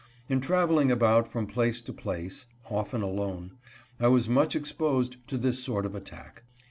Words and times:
In 0.29 0.41
traveling 0.41 0.91
about 0.91 1.27
from 1.27 1.45
place 1.45 1.79
to 1.81 1.93
place, 1.93 2.47
often 2.71 3.03
alone, 3.03 3.51
I 3.99 4.07
was 4.07 4.27
much 4.27 4.55
exposed 4.55 5.17
to 5.27 5.37
this 5.37 5.63
sort 5.63 5.85
of 5.85 5.93
attack. 5.93 6.41